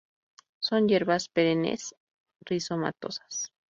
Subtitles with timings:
[0.59, 1.93] Son hierbas perennes,
[2.43, 3.53] rizomatosas.